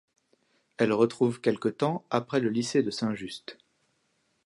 Elle 0.77 0.93
retrouve 0.93 1.41
quelque 1.41 1.69
temps 1.69 2.05
après 2.09 2.39
le 2.39 2.49
lycée 2.49 2.81
de 2.81 2.89
Saint-Just. 2.89 3.59